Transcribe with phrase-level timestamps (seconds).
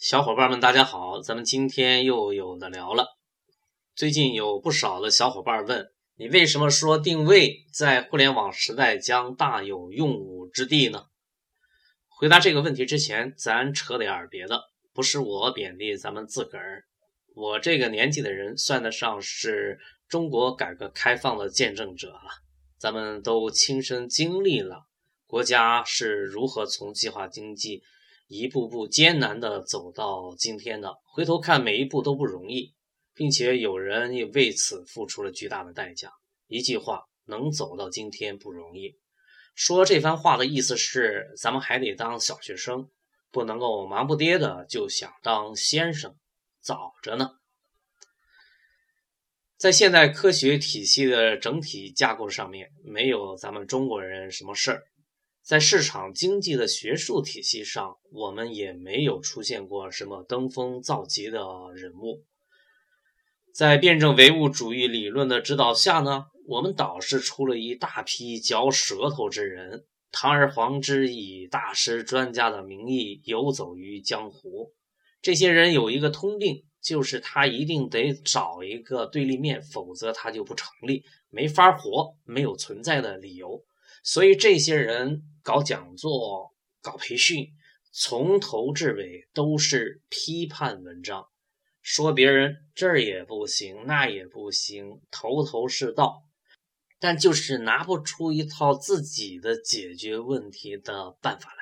[0.00, 3.18] 小伙伴们，大家好，咱们今天又有的聊了。
[3.94, 11.04] 最近有不少的小伙伴问你，为什么说定位在互联网时代将大有用武之地呢？
[12.08, 14.62] 回答这个问题之前，咱扯点儿别的，
[14.94, 16.84] 不是我贬低咱们自个儿。
[17.34, 19.78] 我这个年纪的人，算得上是
[20.08, 22.30] 中国改革开放的见证者了。
[22.78, 24.86] 咱们都亲身经历了
[25.26, 27.82] 国家是如何从计划经济。
[28.30, 32.72] 一步步艰难地走到今天的，回头看每一步都不容易，
[33.12, 36.12] 并且有人也为此付出了巨大的代价。
[36.46, 38.96] 一句话，能走到今天不容易。
[39.56, 42.88] 说这番话的意思是，咱们还得当小学生，
[43.32, 46.14] 不能够忙不迭的就想当先生，
[46.60, 47.32] 早着呢。
[49.56, 54.84] 在现代科学体系的整体架构上面，没有咱们中国人什么事儿。
[55.42, 61.40] 在市场经济的学术体系上，我们也没有出现过什么登峰造极的
[61.74, 62.24] 人物。
[63.52, 74.72] 在辩证唯物主义理论的指导下呢，我们导师出了一大批嚼舌头之人，堂而皇之以大师专家的名义游走于江湖。
[75.20, 83.64] 这些人有一个通病，就是他一定得找一个对立面，否则他就不成立，没法活，没有存在的理由。
[84.02, 87.48] 所以这些人搞讲座、搞培训，
[87.92, 91.26] 从头至尾都是批判文章，
[91.82, 96.24] 说别人这儿也不行，那也不行，头头是道，
[96.98, 101.58] 但就是拿不出一套自己的解决问题的办法来。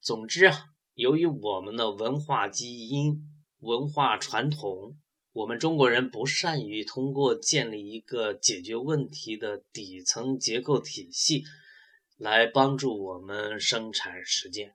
[0.00, 3.22] 总之啊，由于我们的文化基因、
[3.60, 4.98] 文化传统。
[5.36, 11.44] 我们中国人不善于通过建立一个解决问题的底层结构体系
[12.16, 14.74] 来帮助我们生产实践。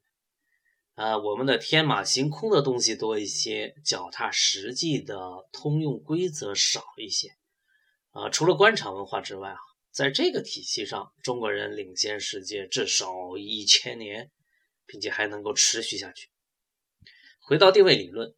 [0.93, 5.17] 啊，我们的天马行空的东西多一些，脚踏实际的
[5.51, 7.29] 通用规则少一些。
[8.11, 9.57] 啊，除了官场文化之外啊，
[9.89, 14.29] 在这个体系上，中国人领先世界至少一千年，
[14.85, 16.29] 并且还能够持续下去。
[17.39, 18.35] 回到定位理论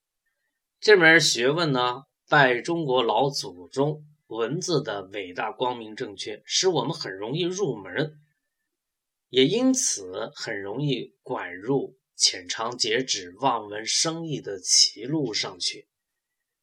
[0.80, 2.04] 这门学问呢？
[2.36, 8.20] 拜中国老祖宗文字的伟大光明正确，使我们很容易入门，
[9.30, 15.88] 也因此很容易拐入浅尝辄止、望文生义的歧路上去。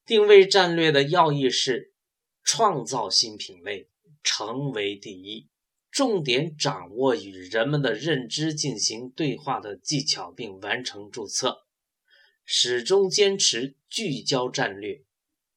[0.04, 1.94] 定位战略的要义是
[2.42, 3.88] 创造新品类，
[4.25, 5.48] 成为第一，
[5.92, 11.58] 重点掌握与人们的认知进行对话的技巧，并完成注册，
[12.44, 15.04] 始终坚持聚焦战略。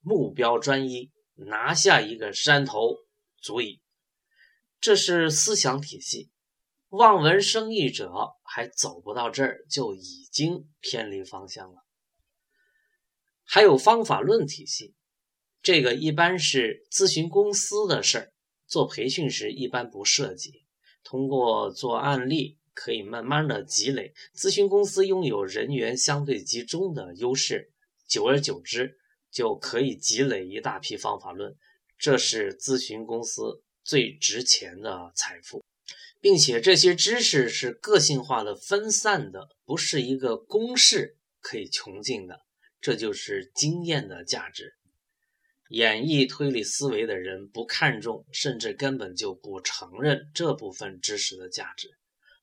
[0.03, 2.97] 目标专一，拿下一个山头
[3.41, 3.81] 足矣。
[4.79, 6.29] 这是思想体系。
[6.89, 8.11] 望文生义者
[8.43, 11.83] 还走不到这儿，就已经偏离方向了。
[13.45, 14.93] 还有方法论体系，
[15.61, 18.33] 这个一般是咨询公司的事儿，
[18.67, 20.65] 做培训时一般不涉及。
[21.03, 24.13] 通过做案例，可以慢慢的积累。
[24.35, 27.71] 咨询公司拥有人员相对集中的优势，
[28.07, 28.99] 久而久之。
[29.33, 31.55] 就可以积累一大批方法论，
[31.97, 35.65] 这是咨询公司最值钱的财富，
[36.21, 42.41] 并且这些知识是个性化的、分散的，不是一个公式可以穷尽的。
[42.79, 44.75] 这就是经验的价值。
[45.69, 51.89] 演绎推理思维的人不看重，甚至根本就不承认这部分知识的价值。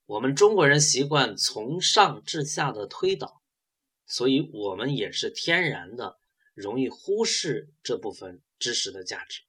[0.06, 3.42] 我们中国人习惯从上至下的推导，
[4.06, 6.19] 所以我们也是天然的。
[6.60, 9.42] 容易忽视这部分知识的价值。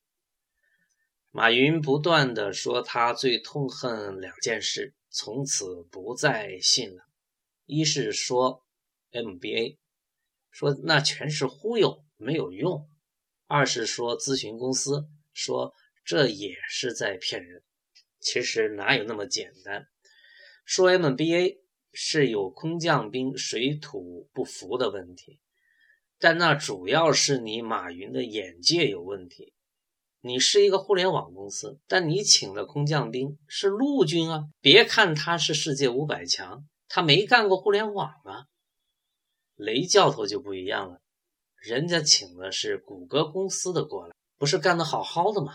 [1.29, 7.05] 马云不断的说，他最痛恨两件事，从此不再信了。
[7.65, 8.65] 一是说
[9.11, 9.77] MBA，
[10.49, 12.89] 说那全是忽悠，没有用；
[13.47, 15.73] 二是说咨询公司，说
[16.03, 17.63] 这也是在骗人。
[18.19, 19.87] 其实哪有那么简单？
[20.65, 21.59] 说 MBA
[21.93, 25.39] 是有空降兵水土不服的问题。
[26.21, 29.53] 但那主要是你马云的眼界有问题。
[30.19, 34.43] 你是一个互联网公司，但你请的空降兵是陆军啊！
[34.61, 38.45] 别看他是世界五百强，他没干过互联网啊。
[39.55, 41.01] 雷教头就不一样了，
[41.55, 45.53] 人家请的是谷歌公司的过来，不是干得好好的吗？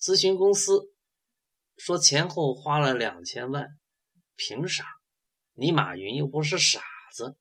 [0.00, 0.90] 咨询公司
[1.76, 3.68] 说前后花了两千万，
[4.34, 4.84] 凭啥？
[5.54, 6.82] 你马云又不是傻
[7.14, 7.36] 子。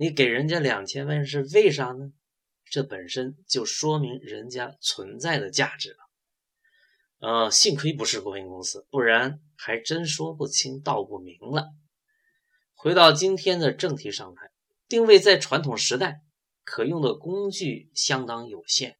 [0.00, 2.14] 你给人家两千万是为啥呢？
[2.64, 5.98] 这本身就说明人家存在的价值了。
[7.18, 11.66] 呃，幸亏不是国营公司，不然还真说不清道不明了。
[12.72, 14.50] 回到今天的正题上来，
[14.88, 16.22] 定位在传统时代
[16.64, 18.96] 可用的工具相当有限，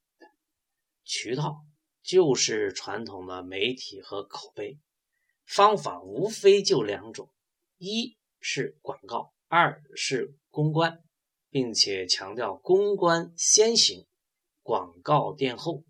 [1.03, 1.65] 渠道
[2.03, 4.79] 就是传统的媒体和口碑，
[5.47, 7.33] 方法无非就两种：
[7.79, 11.03] 一是广告，二是公关，
[11.49, 14.07] 并且强调公关先行，
[14.63, 15.85] 广告垫后。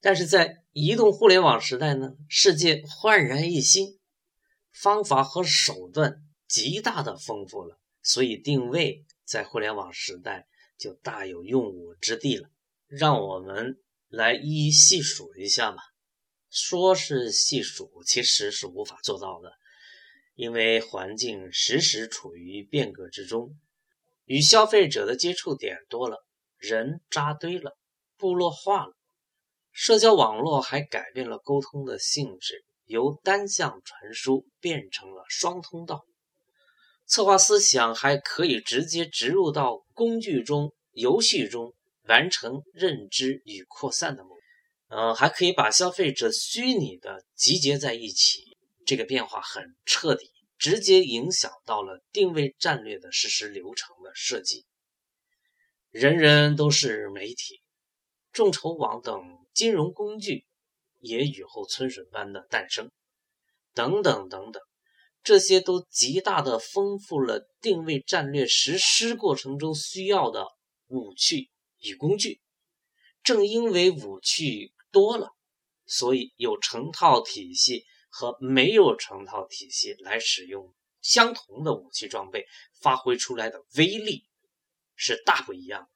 [0.00, 3.98] 但是在移动互联网时代呢，世界焕然一新，
[4.72, 7.78] 方法和手段极大的丰富了。
[8.02, 12.50] 所以定位在互联网时代就大有用武之地了。
[12.88, 15.80] 让我们来一一细数一下吧。
[16.50, 19.52] 说是细数，其实是无法做到的，
[20.34, 23.56] 因为环境时时处于变革之中，
[24.32, 26.24] 与消费者的接触点多了，
[26.56, 27.76] 人扎堆了，
[28.16, 28.94] 部落化了。
[29.72, 36.06] 社交网络还改变了沟通的性质，由单向传输变成了双通道。
[37.06, 41.74] 策划思想还可以直接植入到工具中、游戏中，
[42.04, 44.96] 完成认知与扩散的目的。
[44.96, 48.56] 嗯，还可以把消费者虚拟的集结在一起。
[48.86, 50.31] 这个变化很彻底，
[50.62, 54.64] 直接影响到了定位战略的实施流程的设计。
[55.90, 57.60] 人人都是媒体，
[58.30, 59.20] 众筹网等
[59.52, 60.46] 金融工具
[61.00, 62.92] 也雨后春笋般的诞生，
[63.74, 64.62] 等等等等。
[65.24, 70.46] 这些都极大的丰富了定位战略实施过程中需要的
[70.86, 71.50] 武器
[71.80, 72.40] 与工具。
[73.24, 75.30] 正因为武器多了，
[75.86, 82.46] 所以有成套体系和没有成套体系来使用相同的武器装备，
[82.78, 84.26] 发挥出来的威力
[84.94, 85.88] 是大不一样的。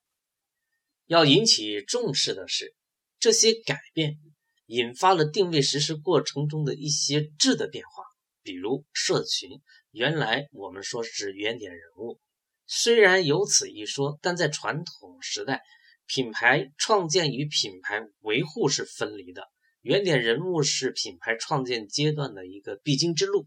[1.04, 2.74] 要引起重视的是，
[3.20, 4.16] 这些改变
[4.64, 8.02] 引发了定位实施过程中的一些质的变化。
[8.42, 9.60] 比如社群，
[9.90, 12.18] 原来我们说是原点人物，
[12.66, 15.62] 虽然有此一说，但在传统时代，
[16.06, 19.50] 品牌创建与品牌维护是分离的。
[19.86, 23.46] 原点人物是品牌创建阶段的一个必经之路，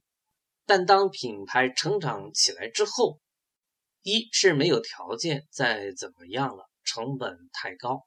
[0.65, 3.19] 但当品牌成长起来之后，
[4.01, 8.05] 一是没有条件再怎么样了，成本太高；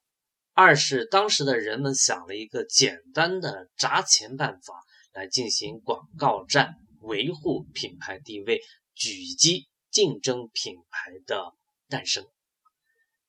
[0.54, 4.72] 二是当时的人们想了一个简单的砸钱办法。
[5.14, 8.62] 来进行广告战，维护品牌地位，
[8.96, 11.52] 狙击竞争品牌的
[11.90, 12.26] 诞生。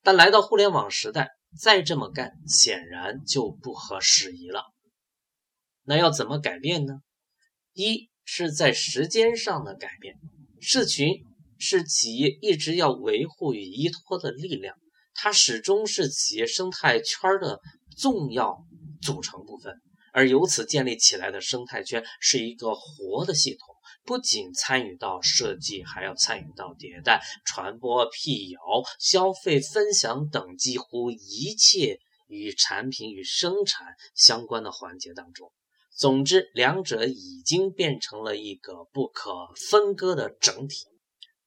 [0.02, 4.73] 但来到互联网时代，再这么干显然就不合时宜了。
[5.86, 7.02] 那要怎么改变呢？
[7.74, 10.16] 一是在时间上的改变，
[10.62, 11.24] 社群
[11.58, 14.76] 是企业一直要维护与依托的力量，
[15.14, 17.60] 它始终是企业生态圈的
[17.98, 18.64] 重要
[19.02, 19.82] 组成部分。
[20.14, 28.60] 而由此建立起来的生态圈是一个活的系统，不仅参与到设计，还要参与到迭代、传播、辟谣、
[29.00, 31.98] 消费、分享等几乎一切
[32.28, 35.52] 与产品与生产相关的环节当中。
[35.95, 39.31] 总之，两者已经变成了一个不可
[39.69, 40.86] 分割的整体。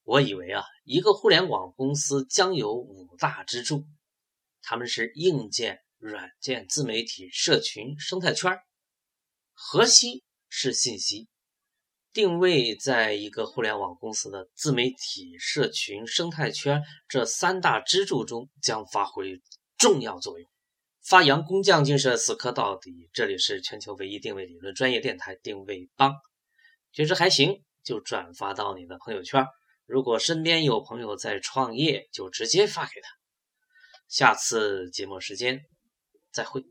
[0.02, 3.84] 我以为啊，一个互联网公司将有五大支柱，
[4.62, 5.80] 他们是硬件。
[5.98, 8.52] 软件、自媒体、社群、生态圈，
[9.54, 11.26] 核心是信息
[12.12, 12.76] 定位。
[12.76, 19.40] 在一个互联网公司的自媒体、社群、生态圈这三大支柱中，将发挥
[19.78, 20.48] 重要作用。
[21.08, 23.08] 发扬工匠精神，死磕到底。
[23.12, 26.12] 这里是全球唯一定位理论专业电台——定位帮。
[26.92, 29.46] 觉得还行，就转发到你的朋友圈。
[29.86, 33.08] 如果身边有朋友在创业，就直接发给他。
[34.08, 35.60] 下次节目时间。
[36.32, 36.64] 再会。